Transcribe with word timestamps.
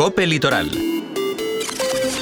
Cope 0.00 0.24
Litoral 0.24 0.99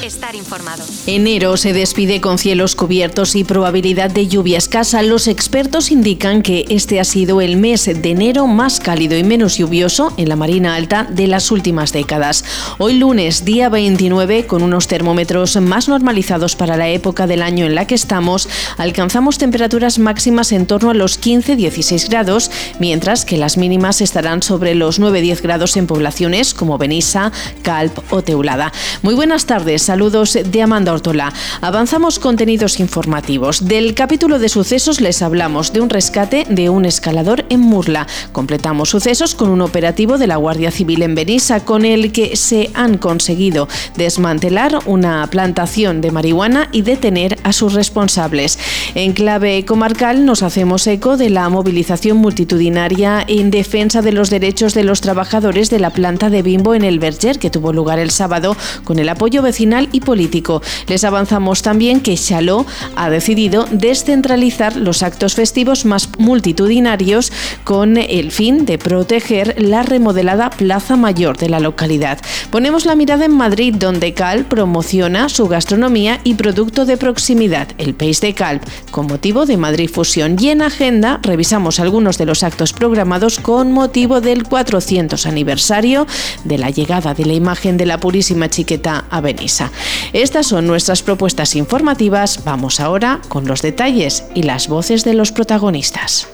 estar 0.02 0.34
informado. 0.34 0.84
Enero 1.06 1.56
se 1.56 1.72
despide 1.72 2.20
con 2.20 2.38
cielos 2.38 2.74
cubiertos 2.74 3.34
y 3.36 3.44
probabilidad 3.44 4.10
de 4.10 4.28
lluvia 4.28 4.58
escasa. 4.58 5.02
Los 5.02 5.26
expertos 5.26 5.90
indican 5.90 6.42
que 6.42 6.64
este 6.68 7.00
ha 7.00 7.04
sido 7.04 7.40
el 7.40 7.56
mes 7.56 7.86
de 7.86 8.10
enero 8.10 8.46
más 8.46 8.80
cálido 8.80 9.16
y 9.16 9.24
menos 9.24 9.56
lluvioso 9.56 10.12
en 10.16 10.28
la 10.28 10.36
Marina 10.36 10.74
Alta 10.74 11.04
de 11.04 11.26
las 11.26 11.50
últimas 11.50 11.92
décadas. 11.92 12.44
Hoy 12.78 12.94
lunes, 12.94 13.44
día 13.44 13.68
29, 13.68 14.46
con 14.46 14.62
unos 14.62 14.86
termómetros 14.86 15.56
más 15.60 15.88
normalizados 15.88 16.56
para 16.56 16.76
la 16.76 16.88
época 16.88 17.26
del 17.26 17.42
año 17.42 17.66
en 17.66 17.74
la 17.74 17.86
que 17.86 17.94
estamos, 17.94 18.48
alcanzamos 18.76 19.38
temperaturas 19.38 19.98
máximas 19.98 20.52
en 20.52 20.66
torno 20.66 20.90
a 20.90 20.94
los 20.94 21.20
15-16 21.20 22.08
grados, 22.08 22.50
mientras 22.78 23.24
que 23.24 23.36
las 23.36 23.56
mínimas 23.56 24.00
estarán 24.00 24.42
sobre 24.42 24.74
los 24.74 25.00
9-10 25.00 25.42
grados 25.42 25.76
en 25.76 25.86
poblaciones 25.86 26.54
como 26.54 26.78
Benissa, 26.78 27.32
Calp 27.62 27.98
o 28.10 28.22
Teulada. 28.22 28.72
Muy 29.02 29.14
buenas 29.14 29.46
tardes. 29.46 29.87
Saludos 29.88 30.38
de 30.44 30.60
Amanda 30.60 30.92
Ortola. 30.92 31.32
Avanzamos 31.62 32.18
contenidos 32.18 32.78
informativos. 32.78 33.66
Del 33.66 33.94
capítulo 33.94 34.38
de 34.38 34.50
sucesos 34.50 35.00
les 35.00 35.22
hablamos 35.22 35.72
de 35.72 35.80
un 35.80 35.88
rescate 35.88 36.44
de 36.46 36.68
un 36.68 36.84
escalador 36.84 37.46
en 37.48 37.60
Murla. 37.60 38.06
Completamos 38.32 38.90
sucesos 38.90 39.34
con 39.34 39.48
un 39.48 39.62
operativo 39.62 40.18
de 40.18 40.26
la 40.26 40.36
Guardia 40.36 40.70
Civil 40.70 41.00
en 41.00 41.14
Benissa 41.14 41.60
con 41.60 41.86
el 41.86 42.12
que 42.12 42.36
se 42.36 42.70
han 42.74 42.98
conseguido 42.98 43.66
desmantelar 43.96 44.78
una 44.84 45.26
plantación 45.28 46.02
de 46.02 46.10
marihuana 46.10 46.68
y 46.70 46.82
detener 46.82 47.38
a 47.42 47.54
sus 47.54 47.72
responsables. 47.72 48.58
En 48.94 49.14
clave 49.14 49.64
comarcal 49.64 50.26
nos 50.26 50.42
hacemos 50.42 50.86
eco 50.86 51.16
de 51.16 51.30
la 51.30 51.48
movilización 51.48 52.18
multitudinaria 52.18 53.24
en 53.26 53.50
defensa 53.50 54.02
de 54.02 54.12
los 54.12 54.28
derechos 54.28 54.74
de 54.74 54.84
los 54.84 55.00
trabajadores 55.00 55.70
de 55.70 55.78
la 55.78 55.88
planta 55.88 56.28
de 56.28 56.42
Bimbo 56.42 56.74
en 56.74 56.84
el 56.84 56.98
Berger 56.98 57.38
que 57.38 57.48
tuvo 57.48 57.72
lugar 57.72 57.98
el 57.98 58.10
sábado 58.10 58.54
con 58.84 58.98
el 58.98 59.08
apoyo 59.08 59.40
vecinal 59.40 59.77
y 59.92 60.00
político. 60.00 60.62
Les 60.88 61.04
avanzamos 61.04 61.62
también 61.62 62.00
que 62.00 62.16
Chaló 62.16 62.66
ha 62.96 63.10
decidido 63.10 63.66
descentralizar 63.70 64.74
los 64.76 65.02
actos 65.02 65.34
festivos 65.34 65.84
más 65.84 66.08
multitudinarios 66.18 67.30
con 67.64 67.96
el 67.96 68.32
fin 68.32 68.64
de 68.64 68.78
proteger 68.78 69.54
la 69.58 69.82
remodelada 69.82 70.50
Plaza 70.50 70.96
Mayor 70.96 71.36
de 71.36 71.48
la 71.48 71.60
localidad. 71.60 72.18
Ponemos 72.50 72.86
la 72.86 72.96
mirada 72.96 73.26
en 73.26 73.32
Madrid, 73.32 73.74
donde 73.76 74.14
Cal 74.14 74.44
promociona 74.46 75.28
su 75.28 75.46
gastronomía 75.46 76.20
y 76.24 76.34
producto 76.34 76.86
de 76.86 76.96
proximidad, 76.96 77.68
el 77.78 77.94
Peix 77.94 78.20
de 78.20 78.34
Calp, 78.34 78.62
con 78.90 79.06
motivo 79.06 79.46
de 79.46 79.56
Madrid 79.56 79.90
Fusión. 79.90 80.36
Y 80.40 80.48
en 80.50 80.62
agenda 80.62 81.20
revisamos 81.22 81.80
algunos 81.80 82.18
de 82.18 82.26
los 82.26 82.42
actos 82.42 82.72
programados 82.72 83.38
con 83.38 83.72
motivo 83.72 84.20
del 84.20 84.44
400 84.44 85.26
aniversario 85.26 86.06
de 86.44 86.58
la 86.58 86.70
llegada 86.70 87.14
de 87.14 87.24
la 87.24 87.34
imagen 87.34 87.76
de 87.76 87.86
la 87.86 87.98
Purísima 87.98 88.48
Chiqueta 88.48 89.04
a 89.10 89.20
Benissa. 89.20 89.67
Estas 90.12 90.46
son 90.46 90.66
nuestras 90.66 91.02
propuestas 91.02 91.56
informativas. 91.56 92.44
Vamos 92.44 92.80
ahora 92.80 93.20
con 93.28 93.46
los 93.46 93.62
detalles 93.62 94.24
y 94.34 94.42
las 94.42 94.68
voces 94.68 95.04
de 95.04 95.14
los 95.14 95.32
protagonistas. 95.32 96.28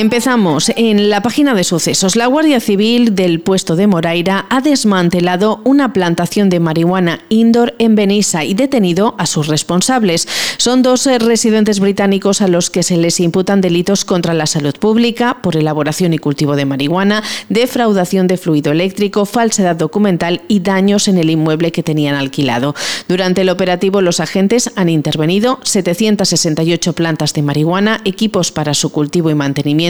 Empezamos 0.00 0.70
en 0.76 1.10
la 1.10 1.22
página 1.22 1.54
de 1.54 1.64
sucesos. 1.64 2.14
La 2.14 2.26
Guardia 2.26 2.60
Civil 2.60 3.16
del 3.16 3.40
puesto 3.40 3.74
de 3.74 3.88
Moraira 3.88 4.46
ha 4.48 4.60
desmantelado 4.60 5.60
una 5.64 5.92
plantación 5.92 6.50
de 6.50 6.60
marihuana 6.60 7.22
indoor 7.30 7.74
en 7.80 7.96
Benissa 7.96 8.44
y 8.44 8.54
detenido 8.54 9.16
a 9.18 9.26
sus 9.26 9.48
responsables. 9.48 10.28
Son 10.56 10.82
dos 10.82 11.04
eh, 11.08 11.18
residentes 11.18 11.80
británicos 11.80 12.42
a 12.42 12.46
los 12.46 12.70
que 12.70 12.84
se 12.84 12.96
les 12.96 13.18
imputan 13.18 13.60
delitos 13.60 14.04
contra 14.04 14.34
la 14.34 14.46
salud 14.46 14.74
pública 14.78 15.38
por 15.42 15.56
elaboración 15.56 16.14
y 16.14 16.18
cultivo 16.18 16.54
de 16.54 16.64
marihuana, 16.64 17.24
defraudación 17.48 18.28
de 18.28 18.36
fluido 18.36 18.70
eléctrico, 18.70 19.26
falsedad 19.26 19.74
documental 19.74 20.42
y 20.46 20.60
daños 20.60 21.08
en 21.08 21.18
el 21.18 21.28
inmueble 21.28 21.72
que 21.72 21.82
tenían 21.82 22.14
alquilado. 22.14 22.76
Durante 23.08 23.40
el 23.40 23.48
operativo 23.48 24.00
los 24.00 24.20
agentes 24.20 24.70
han 24.76 24.90
intervenido 24.90 25.58
768 25.64 26.92
plantas 26.92 27.32
de 27.34 27.42
marihuana, 27.42 28.00
equipos 28.04 28.52
para 28.52 28.74
su 28.74 28.92
cultivo 28.92 29.28
y 29.30 29.34
mantenimiento 29.34 29.87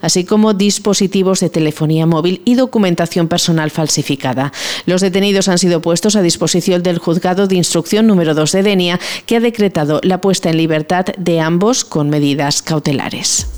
así 0.00 0.24
como 0.24 0.54
dispositivos 0.54 1.40
de 1.40 1.50
telefonía 1.50 2.06
móvil 2.06 2.42
y 2.44 2.54
documentación 2.54 3.28
personal 3.28 3.70
falsificada. 3.70 4.52
Los 4.86 5.00
detenidos 5.00 5.48
han 5.48 5.58
sido 5.58 5.80
puestos 5.80 6.16
a 6.16 6.22
disposición 6.22 6.82
del 6.82 6.98
juzgado 6.98 7.46
de 7.46 7.56
instrucción 7.56 8.06
número 8.06 8.34
2 8.34 8.52
de 8.52 8.62
Denia, 8.62 9.00
que 9.26 9.36
ha 9.36 9.40
decretado 9.40 10.00
la 10.02 10.20
puesta 10.20 10.50
en 10.50 10.56
libertad 10.56 11.06
de 11.16 11.40
ambos 11.40 11.84
con 11.84 12.10
medidas 12.10 12.62
cautelares. 12.62 13.57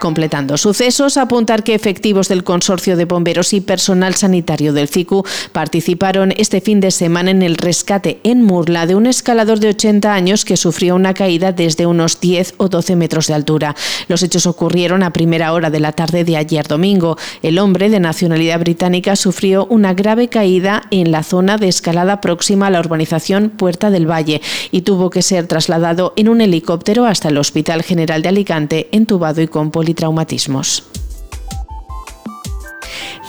Completando 0.00 0.56
sucesos, 0.56 1.18
apuntar 1.18 1.62
que 1.62 1.74
efectivos 1.74 2.28
del 2.28 2.42
Consorcio 2.42 2.96
de 2.96 3.04
Bomberos 3.04 3.52
y 3.52 3.60
personal 3.60 4.14
sanitario 4.14 4.72
del 4.72 4.88
CICU 4.88 5.24
participaron 5.52 6.32
este 6.38 6.62
fin 6.62 6.80
de 6.80 6.90
semana 6.90 7.30
en 7.30 7.42
el 7.42 7.58
rescate 7.58 8.18
en 8.24 8.42
Murla 8.42 8.86
de 8.86 8.94
un 8.94 9.06
escalador 9.06 9.60
de 9.60 9.68
80 9.68 10.14
años 10.14 10.46
que 10.46 10.56
sufrió 10.56 10.96
una 10.96 11.12
caída 11.12 11.52
desde 11.52 11.84
unos 11.84 12.18
10 12.18 12.54
o 12.56 12.70
12 12.70 12.96
metros 12.96 13.26
de 13.26 13.34
altura. 13.34 13.76
Los 14.08 14.22
hechos 14.22 14.46
ocurrieron 14.46 15.02
a 15.02 15.12
primera 15.12 15.52
hora 15.52 15.68
de 15.68 15.80
la 15.80 15.92
tarde 15.92 16.24
de 16.24 16.38
ayer 16.38 16.66
domingo. 16.66 17.18
El 17.42 17.58
hombre 17.58 17.90
de 17.90 18.00
nacionalidad 18.00 18.58
británica 18.58 19.16
sufrió 19.16 19.66
una 19.66 19.92
grave 19.92 20.28
caída 20.28 20.84
en 20.90 21.12
la 21.12 21.22
zona 21.22 21.58
de 21.58 21.68
escalada 21.68 22.22
próxima 22.22 22.68
a 22.68 22.70
la 22.70 22.80
urbanización 22.80 23.50
Puerta 23.50 23.90
del 23.90 24.10
Valle 24.10 24.40
y 24.70 24.80
tuvo 24.80 25.10
que 25.10 25.20
ser 25.20 25.46
trasladado 25.46 26.14
en 26.16 26.30
un 26.30 26.40
helicóptero 26.40 27.04
hasta 27.04 27.28
el 27.28 27.36
Hospital 27.36 27.82
General 27.82 28.22
de 28.22 28.30
Alicante 28.30 28.88
entubado 28.92 29.42
y 29.42 29.46
con 29.46 29.70
traumatismos. 29.94 30.89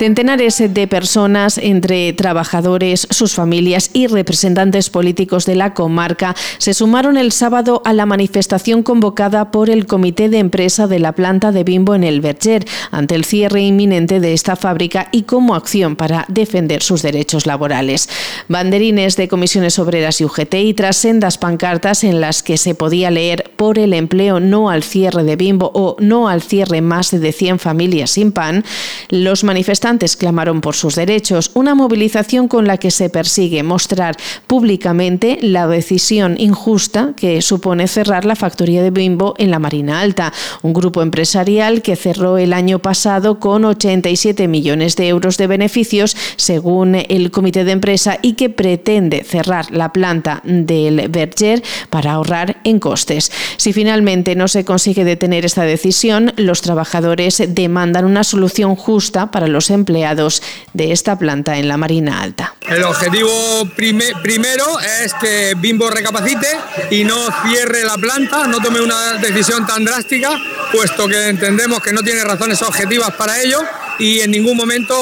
Centenares 0.02 0.58
de 0.68 0.88
personas, 0.88 1.60
entre 1.60 2.12
trabajadores, 2.14 3.08
sus 3.12 3.36
familias 3.36 3.92
y 3.94 4.08
representantes 4.08 4.90
políticos 4.90 5.46
de 5.46 5.54
la 5.54 5.76
comarca, 5.76 6.36
se 6.58 6.74
sumaron 6.74 7.18
el 7.18 7.32
sábado 7.32 7.84
a 7.86 7.94
la 7.94 8.08
manifestación 8.08 8.82
convocada 8.82 9.52
por 9.52 9.70
el 9.70 9.86
Comité 9.86 10.28
de 10.28 10.40
Empresa 10.40 10.88
de 10.88 10.98
la 10.98 11.12
planta 11.12 11.52
de 11.52 11.64
Bimbo 11.64 11.94
en 11.94 12.04
el 12.04 12.20
Berger 12.20 12.66
ante 12.90 13.14
el 13.14 13.26
cierre 13.26 13.62
inminente 13.62 14.20
de 14.20 14.34
esta 14.34 14.56
fábrica 14.56 15.08
y 15.12 15.22
como 15.22 15.54
acción 15.54 15.96
para 15.96 16.26
defender 16.30 16.82
sus 16.82 17.04
derechos 17.04 17.46
laborales. 17.46 18.10
Banderines 18.48 19.18
de 19.18 19.28
comisiones 19.28 19.78
obreras 19.78 20.20
y 20.20 20.26
UGT 20.26 20.56
y 20.56 20.74
tras 20.74 20.98
sendas 20.98 21.38
pancartas 21.38 22.04
en 22.04 22.22
las 22.22 22.42
que 22.42 22.58
se 22.58 22.74
podía 22.74 23.12
leer 23.12 23.52
por 23.56 23.78
el 23.78 23.94
empleo 23.94 24.40
no 24.40 24.72
al 24.72 24.82
cierre 24.82 25.24
de 25.24 25.36
Bimbo 25.36 25.70
o 25.76 25.96
no 26.00 26.28
al 26.28 26.42
cierre 26.42 26.82
más 26.82 27.12
de 27.12 27.32
100 27.32 27.60
familias 27.60 28.10
sin 28.10 28.32
pan, 28.32 28.66
los 29.10 29.44
manifestantes 29.44 29.91
clamaron 29.98 30.62
por 30.62 30.76
sus 30.76 30.96
derechos, 30.96 31.52
una 31.54 31.76
movilización 31.76 32.48
con 32.48 32.66
la 32.66 32.78
que 32.78 32.92
se 32.92 33.10
persigue 33.10 33.64
mostrar 33.64 34.16
públicamente 34.48 35.38
la 35.42 35.68
decisión 35.68 36.36
injusta 36.40 37.14
que 37.18 37.42
supone 37.42 37.88
cerrar 37.88 38.26
la 38.26 38.36
factoría 38.36 38.82
de 38.82 38.92
Bimbo 38.92 39.34
en 39.38 39.52
la 39.52 39.60
Marina 39.60 40.02
Alta, 40.02 40.32
un 40.62 40.74
grupo 40.74 41.02
empresarial 41.02 41.82
que 41.82 41.96
cerró 41.96 42.38
el 42.38 42.54
año 42.54 42.80
pasado 42.80 43.40
con 43.40 43.66
87 43.66 44.48
millones 44.48 44.96
de 44.96 45.10
euros 45.10 45.38
de 45.38 45.48
beneficios, 45.48 46.16
según 46.38 46.96
el 46.96 47.32
comité 47.32 47.64
de 47.64 47.72
empresa, 47.72 48.18
y 48.22 48.34
que 48.34 48.50
pretende 48.50 49.24
cerrar 49.24 49.72
la 49.72 49.92
planta 49.92 50.42
del 50.44 51.10
Berger 51.10 51.62
para 51.90 52.14
ahorrar 52.14 52.58
en 52.64 52.80
costes. 52.80 53.32
Si 53.58 53.74
finalmente 53.74 54.36
no 54.36 54.48
se 54.48 54.64
consigue 54.64 55.04
detener 55.04 55.46
esta 55.46 55.64
decisión, 55.64 56.34
los 56.38 56.62
trabajadores 56.62 57.44
demandan 57.50 58.06
una 58.06 58.24
solución 58.24 58.76
justa 58.76 59.32
para 59.32 59.48
los 59.48 59.70
empleados 59.70 59.81
de 59.86 60.92
esta 60.92 61.18
planta 61.18 61.58
en 61.58 61.68
la 61.68 61.78
Marina 61.78 62.22
Alta. 62.22 62.56
El 62.68 62.84
objetivo 62.84 63.68
primero 63.76 64.66
es 65.04 65.14
que 65.16 65.56
Bimbo 65.58 65.90
recapacite 65.90 66.48
y 66.90 67.04
no 67.04 67.18
cierre 67.46 67.84
la 67.84 67.98
planta, 67.98 68.48
no 68.48 68.60
tome 68.60 68.82
una 68.82 69.14
decisión 69.14 69.66
tan 69.66 69.84
drástica, 69.84 70.32
puesto 70.72 71.08
que 71.08 71.30
entendemos 71.30 71.82
que 71.82 71.92
no 71.92 72.02
tiene 72.02 72.24
razones 72.24 72.62
objetivas 72.62 73.12
para 73.16 73.42
ello 73.42 73.60
y 74.00 74.22
en 74.22 74.32
ningún 74.32 74.58
momento 74.58 74.96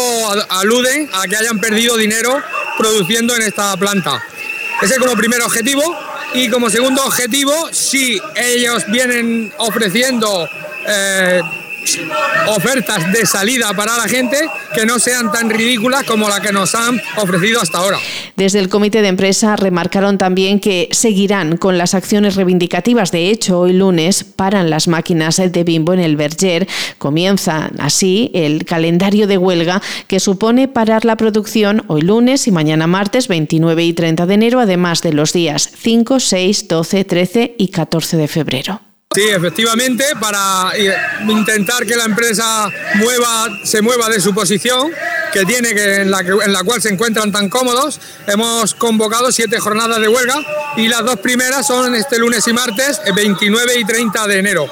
aluden 0.50 1.10
a 1.14 1.28
que 1.28 1.38
hayan 1.38 1.60
perdido 1.60 1.98
dinero 1.98 2.42
produciendo 2.78 3.36
en 3.36 3.44
esta 3.44 3.75
planta. 3.78 4.24
Ese 4.82 4.94
es 4.94 5.00
como 5.00 5.14
primer 5.16 5.42
objetivo. 5.42 5.84
Y 6.32 6.48
como 6.50 6.70
segundo 6.70 7.04
objetivo, 7.04 7.70
si 7.72 8.22
ellos 8.36 8.86
vienen 8.88 9.52
ofreciendo 9.58 10.48
eh, 10.88 11.42
ofertas 12.47 13.12
de 13.12 13.25
salida 13.25 13.74
para 13.74 13.97
la 13.97 14.07
gente 14.07 14.38
que 14.74 14.86
no 14.86 15.00
sean 15.00 15.31
tan 15.31 15.50
ridículas 15.50 16.03
como 16.03 16.30
la 16.30 16.41
que 16.41 16.51
nos 16.51 16.75
han 16.75 17.01
ofrecido 17.18 17.62
hasta 17.62 17.80
ahora. 17.80 17.97
Desde 18.36 18.59
el 18.59 18.69
comité 18.69 19.01
de 19.01 19.09
empresa 19.09 19.56
remarcaron 19.56 20.18
también 20.18 20.59
que 20.59 20.89
seguirán 20.91 21.57
con 21.57 21.77
las 21.77 21.94
acciones 21.94 22.36
reivindicativas. 22.36 23.12
De 23.12 23.30
hecho, 23.30 23.59
hoy 23.59 23.74
lunes 23.74 24.24
paran 24.24 24.69
las 24.69 24.88
máquinas 24.88 25.38
de 25.38 25.63
Bimbo 25.63 25.94
en 25.94 26.00
el 26.00 26.15
Berger. 26.15 26.68
Comienza 26.97 27.69
así 27.80 28.31
el 28.33 28.65
calendario 28.65 29.27
de 29.27 29.38
huelga 29.38 29.81
que 30.07 30.19
supone 30.19 30.68
parar 30.68 31.06
la 31.06 31.18
producción 31.18 31.83
hoy 31.88 32.01
lunes 32.01 32.47
y 32.47 32.51
mañana 32.51 32.88
martes 32.88 33.27
29 33.27 33.83
y 33.83 33.94
30 33.94 34.25
de 34.25 34.33
enero, 34.33 34.59
además 34.59 35.01
de 35.01 35.13
los 35.13 35.33
días 35.33 35.69
5, 35.77 36.19
6, 36.19 36.68
12, 36.68 37.03
13 37.06 37.56
y 37.57 37.68
14 37.69 38.18
de 38.18 38.27
febrero. 38.27 38.88
Sí, 39.16 39.28
efectivamente, 39.28 40.06
para 40.22 40.72
intentar 41.28 41.84
que 41.84 41.96
la 41.96 42.04
empresa 42.04 42.70
se 43.64 43.82
mueva 43.82 44.08
de 44.08 44.22
su 44.22 44.36
posición 44.36 44.92
que 45.34 45.46
tiene, 45.46 45.74
que 45.74 46.02
en, 46.02 46.12
la 46.12 46.20
en 46.20 46.54
la 46.54 46.64
cual 46.64 46.80
se 46.80 46.90
encuentran 46.90 47.32
tan 47.32 47.50
cómodos, 47.50 48.00
hemos 48.28 48.76
convocado 48.76 49.32
siete 49.32 49.60
jornadas 49.60 50.00
de 50.00 50.08
huelga 50.08 50.36
y 50.78 50.88
las 50.88 51.04
dos 51.04 51.18
primeras 51.22 51.66
son 51.66 51.96
este 51.96 52.20
lunes 52.20 52.48
y 52.48 52.54
martes, 52.54 53.02
29 53.16 53.80
y 53.80 53.84
30 53.84 54.28
de 54.28 54.38
enero. 54.38 54.68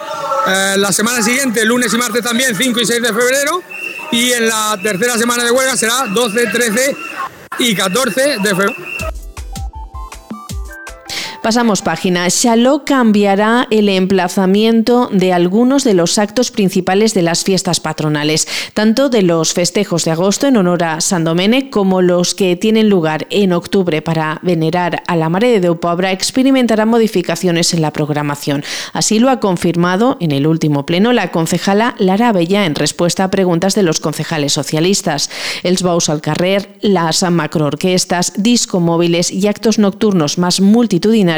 Eh, 0.48 0.76
la 0.78 0.92
semana 0.92 1.24
siguiente, 1.24 1.66
lunes 1.66 1.92
y 1.92 1.98
martes 1.98 2.22
también, 2.22 2.56
5 2.56 2.80
y 2.80 2.86
6 2.86 3.02
de 3.02 3.08
febrero, 3.08 3.64
y 4.12 4.34
en 4.34 4.48
la 4.48 4.78
tercera 4.84 5.18
semana 5.18 5.44
de 5.44 5.50
huelga 5.50 5.76
será 5.76 6.06
12, 6.14 6.46
13 6.46 6.96
y 7.58 7.76
14 7.76 8.38
de 8.38 8.50
febrero. 8.50 8.76
Pasamos 11.48 11.82
página. 11.82 12.28
Shaló 12.28 12.84
cambiará 12.84 13.68
el 13.72 13.88
emplazamiento 13.88 15.08
de 15.14 15.32
algunos 15.32 15.86
de 15.86 15.94
los 15.94 16.18
actos 16.18 16.52
principales 16.52 17.14
de 17.14 17.22
las 17.22 17.46
fiestas 17.46 17.80
patronales, 17.80 18.50
tanto 18.74 19.08
de 19.08 19.22
los 19.22 19.54
festejos 19.54 20.04
de 20.04 20.12
agosto 20.12 20.48
en 20.48 20.58
honor 20.58 20.84
a 20.84 21.00
San 21.00 21.24
Domene 21.24 21.70
como 21.70 22.02
los 22.02 22.36
que 22.36 22.58
tienen 22.58 22.90
lugar 22.90 23.28
en 23.30 23.54
octubre 23.54 24.02
para 24.02 24.42
venerar 24.44 25.04
a 25.08 25.16
la 25.16 25.30
Mare 25.30 25.62
de 25.62 25.74
Pobra 25.74 26.12
experimentarán 26.12 26.90
modificaciones 26.90 27.74
en 27.74 27.82
la 27.82 27.94
programación. 27.94 28.66
Así 28.92 29.20
lo 29.20 29.30
ha 29.30 29.40
confirmado 29.40 30.18
en 30.20 30.34
el 30.34 30.48
último 30.48 30.86
pleno 30.86 31.14
la 31.14 31.32
concejala 31.32 31.96
Lara 31.98 32.34
Bella 32.34 32.66
en 32.66 32.76
respuesta 32.76 33.24
a 33.24 33.32
preguntas 33.32 33.74
de 33.74 33.84
los 33.84 34.02
concejales 34.02 34.52
socialistas. 34.52 35.30
Els 35.64 35.82
bous 35.82 36.10
al 36.10 36.20
carrer, 36.20 36.78
las 36.82 37.24
macroorquestas, 37.24 38.34
discomóviles 38.36 39.32
y 39.32 39.48
actos 39.48 39.80
nocturnos 39.80 40.38
más 40.38 40.60
multitudinarios 40.60 41.37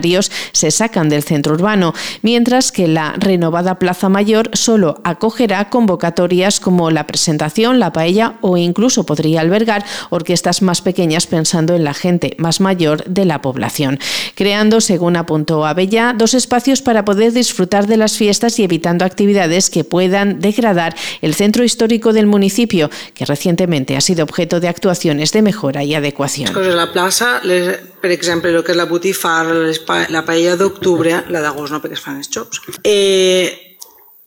se 0.52 0.72
sacan 0.72 1.10
del 1.10 1.24
centro 1.24 1.54
urbano, 1.54 1.94
mientras 2.22 2.72
que 2.72 2.88
la 2.88 3.14
renovada 3.18 3.80
Plaza 3.80 4.10
Mayor 4.10 4.50
solo 4.54 5.02
acogerá 5.04 5.70
convocatorias 5.70 6.60
como 6.60 6.92
la 6.92 7.08
presentación, 7.08 7.80
la 7.80 7.94
paella 7.94 8.36
o 8.42 8.58
incluso 8.58 9.06
podría 9.06 9.42
albergar 9.42 9.86
orquestas 10.10 10.62
más 10.62 10.82
pequeñas 10.82 11.28
pensando 11.28 11.76
en 11.76 11.84
la 11.84 11.94
gente 11.94 12.36
más 12.38 12.60
mayor 12.60 13.04
de 13.06 13.26
la 13.26 13.42
población, 13.42 14.00
creando, 14.36 14.82
según 14.82 15.16
apuntó 15.16 15.66
Abella, 15.66 16.14
dos 16.18 16.34
espacios 16.34 16.82
para 16.82 17.06
poder 17.06 17.34
disfrutar 17.34 17.88
de 17.88 17.98
las 17.98 18.18
fiestas 18.18 18.60
y 18.60 18.64
evitando 18.64 19.06
actividades 19.06 19.70
que 19.70 19.84
puedan 19.84 20.40
degradar 20.40 20.96
el 21.22 21.34
centro 21.36 21.64
histórico 21.64 22.14
del 22.14 22.26
municipio, 22.26 22.90
que 23.14 23.26
recientemente 23.26 23.98
ha 23.98 24.02
sido 24.02 24.24
objeto 24.24 24.60
de 24.60 24.68
actuaciones 24.68 25.32
de 25.32 25.42
mejora 25.42 25.84
y 25.84 25.96
adecuación. 25.96 26.54
La 26.76 26.92
plaza, 26.92 27.42
per 28.02 28.12
exemple, 28.12 28.52
el 28.52 28.64
que 28.64 28.72
és 28.72 28.78
la 28.78 28.86
botifarra, 28.86 29.70
la 29.88 30.24
paella 30.26 30.56
d'octubre, 30.60 31.24
la 31.30 31.42
d'agost 31.44 31.74
no 31.74 31.82
perquè 31.84 31.98
es 31.98 32.04
fan 32.04 32.20
els 32.20 32.30
xops, 32.32 32.62
eh, 32.84 33.78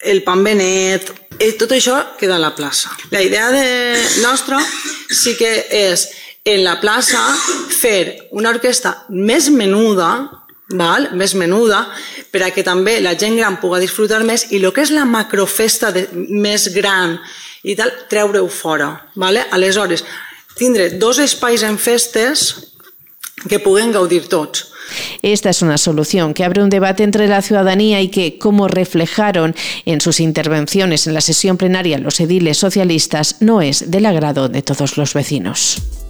el 0.02 0.22
pan 0.22 0.42
benet, 0.44 1.12
eh, 1.38 1.52
tot 1.58 1.72
això 1.72 1.98
queda 2.18 2.36
a 2.36 2.42
la 2.42 2.54
plaça. 2.54 2.90
La 3.10 3.22
idea 3.22 3.50
de 3.50 3.96
nostra 4.22 4.58
sí 5.10 5.36
que 5.38 5.52
és 5.70 6.08
en 6.44 6.64
la 6.64 6.80
plaça 6.80 7.20
fer 7.70 8.28
una 8.32 8.50
orquestra 8.50 8.96
més 9.08 9.48
menuda, 9.50 10.10
val? 10.74 11.10
més 11.14 11.36
menuda, 11.38 11.84
per 12.32 12.42
a 12.42 12.50
que 12.50 12.64
també 12.66 12.98
la 13.00 13.14
gent 13.18 13.36
gran 13.38 13.60
pugui 13.62 13.82
disfrutar 13.84 14.22
més 14.26 14.48
i 14.50 14.58
el 14.58 14.72
que 14.72 14.82
és 14.82 14.90
la 14.90 15.06
macrofesta 15.06 15.92
de, 15.94 16.08
més 16.12 16.68
gran 16.74 17.18
i 17.62 17.76
tal, 17.78 17.92
treure-ho 18.10 18.48
fora. 18.50 18.90
Vale? 19.14 19.46
Aleshores, 19.54 20.02
tindre 20.58 20.90
dos 20.98 21.20
espais 21.22 21.62
en 21.62 21.78
festes 21.78 22.72
que 23.48 23.60
pueden 23.62 23.92
gaudir 23.92 24.28
todos. 24.28 24.71
Esta 25.22 25.50
es 25.50 25.62
una 25.62 25.78
solución 25.78 26.34
que 26.34 26.44
abre 26.44 26.62
un 26.62 26.70
debate 26.70 27.04
entre 27.04 27.28
la 27.28 27.42
ciudadanía 27.42 28.00
y 28.00 28.08
que, 28.08 28.38
como 28.38 28.66
reflejaron 28.66 29.54
en 29.86 30.00
sus 30.00 30.18
intervenciones 30.18 31.06
en 31.06 31.14
la 31.14 31.20
sesión 31.20 31.56
plenaria 31.56 31.98
los 31.98 32.18
ediles 32.18 32.58
socialistas, 32.58 33.36
no 33.38 33.62
es 33.62 33.90
del 33.90 34.06
agrado 34.06 34.48
de 34.48 34.62
todos 34.62 34.96
los 34.96 35.14
vecinos. 35.14 36.01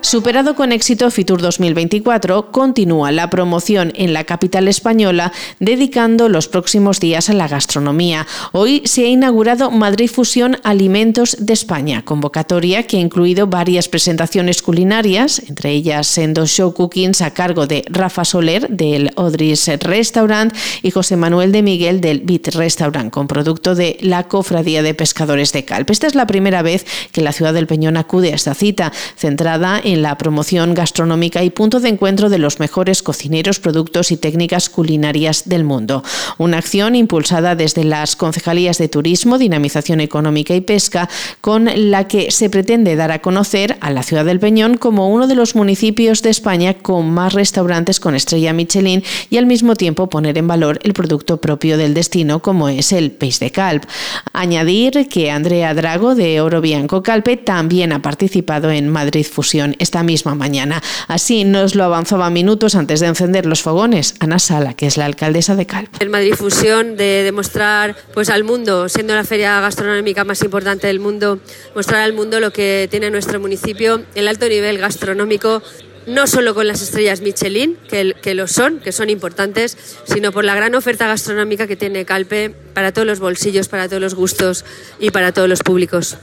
Superado 0.00 0.54
con 0.54 0.70
éxito 0.72 1.10
Fitur 1.10 1.42
2024, 1.42 2.52
continúa 2.52 3.10
la 3.10 3.30
promoción 3.30 3.92
en 3.96 4.12
la 4.12 4.24
capital 4.24 4.68
española, 4.68 5.32
dedicando 5.58 6.28
los 6.28 6.46
próximos 6.48 7.00
días 7.00 7.28
a 7.28 7.34
la 7.34 7.48
gastronomía. 7.48 8.26
Hoy 8.52 8.82
se 8.84 9.04
ha 9.04 9.08
inaugurado 9.08 9.70
Madrid 9.70 10.08
Fusión 10.08 10.58
Alimentos 10.62 11.36
de 11.40 11.52
España, 11.52 12.04
convocatoria 12.04 12.84
que 12.84 12.96
ha 12.96 13.00
incluido 13.00 13.48
varias 13.48 13.88
presentaciones 13.88 14.62
culinarias, 14.62 15.42
entre 15.48 15.72
ellas 15.72 16.16
en 16.16 16.32
dos 16.32 16.50
show 16.50 16.72
cookings 16.72 17.20
a 17.20 17.32
cargo 17.32 17.66
de 17.66 17.84
Rafa 17.90 18.24
Soler 18.24 18.68
del 18.68 19.10
Odris 19.16 19.68
Restaurant 19.80 20.54
y 20.82 20.90
José 20.92 21.16
Manuel 21.16 21.50
de 21.50 21.62
Miguel 21.62 22.00
del 22.00 22.20
Bit 22.20 22.54
Restaurant, 22.54 23.10
con 23.10 23.26
producto 23.26 23.74
de 23.74 23.98
la 24.00 24.28
Cofradía 24.28 24.82
de 24.82 24.94
Pescadores 24.94 25.52
de 25.52 25.64
Calpe. 25.64 25.92
Esta 25.92 26.06
es 26.06 26.14
la 26.14 26.26
primera 26.26 26.62
vez 26.62 26.86
que 27.12 27.20
la 27.20 27.32
ciudad 27.32 27.52
del 27.52 27.66
Peñón 27.66 27.96
acude 27.96 28.32
a 28.32 28.36
esta 28.36 28.54
cita, 28.54 28.92
centrada 29.16 29.80
en 29.82 29.97
la 30.02 30.18
promoción 30.18 30.74
gastronómica 30.74 31.42
y 31.42 31.50
punto 31.50 31.80
de 31.80 31.88
encuentro 31.88 32.28
de 32.28 32.38
los 32.38 32.60
mejores 32.60 33.02
cocineros, 33.02 33.60
productos 33.60 34.10
y 34.12 34.16
técnicas 34.16 34.68
culinarias 34.68 35.48
del 35.48 35.64
mundo. 35.64 36.02
Una 36.38 36.58
acción 36.58 36.94
impulsada 36.94 37.54
desde 37.54 37.84
las 37.84 38.16
concejalías 38.16 38.78
de 38.78 38.88
Turismo, 38.88 39.38
Dinamización 39.38 40.00
Económica 40.00 40.54
y 40.54 40.60
Pesca, 40.60 41.08
con 41.40 41.68
la 41.90 42.08
que 42.08 42.30
se 42.30 42.50
pretende 42.50 42.96
dar 42.96 43.10
a 43.10 43.20
conocer 43.20 43.76
a 43.80 43.90
la 43.90 44.02
ciudad 44.02 44.24
del 44.24 44.40
Peñón 44.40 44.76
como 44.76 45.08
uno 45.08 45.26
de 45.26 45.34
los 45.34 45.54
municipios 45.54 46.22
de 46.22 46.30
España 46.30 46.74
con 46.74 47.10
más 47.10 47.32
restaurantes 47.32 48.00
con 48.00 48.14
estrella 48.14 48.52
Michelin 48.52 49.02
y 49.30 49.36
al 49.36 49.46
mismo 49.46 49.76
tiempo 49.76 50.08
poner 50.08 50.38
en 50.38 50.48
valor 50.48 50.78
el 50.82 50.92
producto 50.92 51.40
propio 51.40 51.76
del 51.76 51.94
destino 51.94 52.40
como 52.40 52.68
es 52.68 52.92
el 52.92 53.10
peix 53.10 53.40
de 53.40 53.50
calp. 53.50 53.84
Añadir 54.32 55.08
que 55.08 55.30
Andrea 55.30 55.74
Drago 55.74 56.14
de 56.14 56.40
Oro 56.40 56.60
Bianco 56.60 57.02
Calpe 57.02 57.36
también 57.36 57.92
ha 57.92 58.02
participado 58.02 58.70
en 58.70 58.88
Madrid 58.88 59.26
Fusión 59.26 59.74
esta 59.78 60.02
misma 60.02 60.34
mañana. 60.34 60.82
Así 61.06 61.44
nos 61.44 61.74
lo 61.74 61.84
avanzaba 61.84 62.30
minutos 62.30 62.74
antes 62.74 63.00
de 63.00 63.06
encender 63.06 63.46
los 63.46 63.62
fogones 63.62 64.14
Ana 64.20 64.38
Sala, 64.38 64.74
que 64.74 64.86
es 64.86 64.96
la 64.96 65.04
alcaldesa 65.04 65.56
de 65.56 65.66
Calvo. 65.66 65.90
El 66.00 66.10
Madrid 66.10 66.34
Fusión 66.34 66.96
de 66.96 67.22
demostrar 67.24 67.96
pues 68.14 68.30
al 68.30 68.44
mundo, 68.44 68.88
siendo 68.88 69.14
la 69.14 69.24
feria 69.24 69.60
gastronómica 69.60 70.24
más 70.24 70.42
importante 70.42 70.86
del 70.86 71.00
mundo, 71.00 71.40
mostrar 71.74 72.02
al 72.02 72.12
mundo 72.12 72.40
lo 72.40 72.52
que 72.52 72.88
tiene 72.90 73.10
nuestro 73.10 73.40
municipio, 73.40 74.02
el 74.14 74.28
alto 74.28 74.48
nivel 74.48 74.78
gastronómico 74.78 75.62
no 76.08 76.26
solo 76.26 76.54
con 76.54 76.66
las 76.66 76.80
estrellas 76.80 77.20
Michelin, 77.20 77.76
que, 77.88 78.14
que, 78.20 78.34
lo 78.34 78.48
son, 78.48 78.80
que 78.80 78.92
son 78.92 79.10
importantes, 79.10 79.76
sino 80.04 80.32
por 80.32 80.44
la 80.44 80.54
gran 80.54 80.74
oferta 80.74 81.06
gastronómica 81.06 81.66
que 81.66 81.76
tiene 81.76 82.06
Calpe 82.06 82.50
para 82.72 82.92
todos 82.92 83.06
los 83.06 83.20
bolsillos, 83.20 83.68
para 83.68 83.88
todos 83.88 84.00
los 84.00 84.14
gustos 84.14 84.64
y 84.98 85.10
para 85.10 85.32
todos 85.32 85.48
los 85.48 85.60
públicos. 85.60 86.16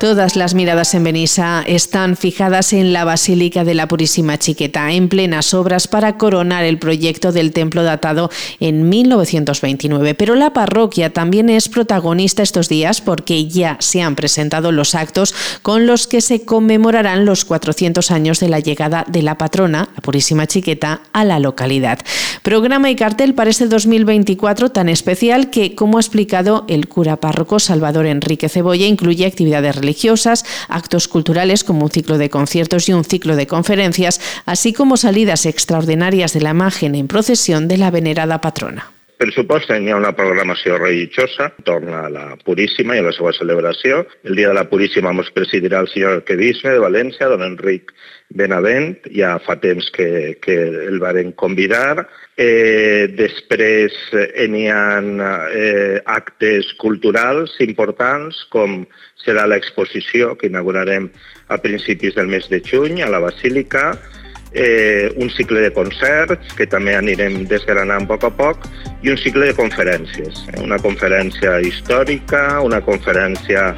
Todas 0.00 0.34
las 0.34 0.54
miradas 0.54 0.94
en 0.94 1.04
Benissa 1.04 1.62
están 1.66 2.16
fijadas 2.16 2.72
en 2.72 2.94
la 2.94 3.04
Basílica 3.04 3.64
de 3.64 3.74
la 3.74 3.86
Purísima 3.86 4.38
Chiqueta, 4.38 4.90
en 4.92 5.10
plenas 5.10 5.52
obras 5.52 5.88
para 5.88 6.16
coronar 6.16 6.64
el 6.64 6.78
proyecto 6.78 7.32
del 7.32 7.52
templo 7.52 7.82
datado 7.82 8.30
en 8.60 8.88
1929. 8.88 10.14
Pero 10.14 10.36
la 10.36 10.54
parroquia 10.54 11.12
también 11.12 11.50
es 11.50 11.68
protagonista 11.68 12.42
estos 12.42 12.70
días 12.70 13.02
porque 13.02 13.46
ya 13.46 13.76
se 13.80 14.00
han 14.00 14.16
presentado 14.16 14.72
los 14.72 14.94
actos 14.94 15.34
con 15.60 15.86
los 15.86 16.06
que 16.06 16.22
se 16.22 16.46
conmemorarán 16.46 17.26
los 17.26 17.44
400 17.44 18.10
años 18.10 18.40
de 18.40 18.48
la 18.48 18.60
llegada 18.60 19.04
de 19.06 19.20
la 19.20 19.36
patrona, 19.36 19.90
la 19.94 20.00
Purísima 20.00 20.46
Chiqueta, 20.46 21.02
a 21.12 21.26
la 21.26 21.38
localidad. 21.40 21.98
Programa 22.42 22.90
y 22.90 22.96
cartel 22.96 23.34
para 23.34 23.50
este 23.50 23.66
2024 23.66 24.70
tan 24.70 24.88
especial 24.88 25.50
que, 25.50 25.74
como 25.74 25.98
ha 25.98 26.00
explicado 26.00 26.64
el 26.68 26.88
cura 26.88 27.16
párroco 27.18 27.58
Salvador 27.58 28.06
Enrique 28.06 28.48
Cebolla, 28.48 28.86
incluye 28.86 29.26
actividades 29.26 29.76
religiosas 29.76 29.89
religiosas, 29.90 30.44
actos 30.68 31.08
culturales 31.08 31.64
como 31.64 31.84
un 31.84 31.90
ciclo 31.90 32.16
de 32.16 32.30
conciertos 32.30 32.88
y 32.88 32.92
un 32.92 33.04
ciclo 33.04 33.34
de 33.34 33.48
conferencias, 33.48 34.20
así 34.46 34.72
como 34.72 34.96
salidas 34.96 35.46
extraordinarias 35.46 36.32
de 36.32 36.40
la 36.40 36.50
imagen 36.50 36.94
en 36.94 37.08
procesión 37.08 37.66
de 37.66 37.76
la 37.76 37.90
venerada 37.90 38.40
patrona. 38.40 38.99
Per 39.20 39.26
supost, 39.36 39.68
hi 39.68 39.90
ha 39.92 39.98
una 39.98 40.14
programació 40.16 40.78
religiosa, 40.78 41.50
torna 41.68 42.06
a 42.06 42.08
la 42.08 42.22
Puríssima 42.40 42.94
i 42.96 43.02
a 43.02 43.04
la 43.04 43.10
seva 43.12 43.34
celebració. 43.36 43.98
El 44.24 44.38
dia 44.38 44.48
de 44.48 44.56
la 44.56 44.62
Puríssima 44.70 45.10
ens 45.12 45.28
presidirà 45.36 45.82
el 45.84 45.90
senyor 45.92 46.14
Arquebisme 46.16 46.72
de 46.72 46.80
València, 46.80 47.28
don 47.28 47.44
Enric 47.44 47.92
Benavent, 48.32 48.94
ja 49.12 49.34
fa 49.44 49.58
temps 49.60 49.90
que, 49.92 50.38
que 50.40 50.56
el 50.86 50.96
varen 51.02 51.34
convidar. 51.42 52.06
Eh, 52.40 53.12
després 53.18 53.98
eh, 54.16 54.46
n'hi 54.48 54.64
ha 54.72 54.86
eh, 55.04 56.00
actes 56.08 56.72
culturals 56.80 57.58
importants, 57.60 58.40
com 58.48 58.86
serà 59.20 59.44
l'exposició 59.52 60.32
que 60.40 60.48
inaugurarem 60.48 61.10
a 61.52 61.60
principis 61.60 62.16
del 62.16 62.32
mes 62.32 62.48
de 62.48 62.62
juny 62.64 63.04
a 63.04 63.12
la 63.12 63.20
Basílica, 63.20 63.90
eh, 64.52 65.12
un 65.16 65.30
cicle 65.30 65.60
de 65.60 65.72
concerts 65.72 66.54
que 66.56 66.66
també 66.66 66.96
anirem 66.96 67.44
desgranant 67.50 68.06
a 68.06 68.10
poc 68.10 68.26
a 68.26 68.32
poc 68.34 68.66
i 69.02 69.12
un 69.12 69.18
cicle 69.20 69.50
de 69.50 69.56
conferències. 69.58 70.44
Eh, 70.52 70.60
una 70.62 70.78
conferència 70.78 71.60
històrica, 71.60 72.60
una 72.64 72.80
conferència 72.80 73.74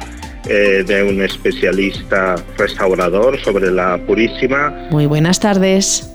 eh, 0.47 0.83
de 0.85 1.03
un 1.03 1.21
especialista 1.21 2.35
restaurador 2.57 3.39
sobre 3.43 3.71
la 3.71 3.97
Purísima. 4.05 4.69
Muy 4.91 5.05
buenas 5.05 5.39
tardes. 5.39 6.12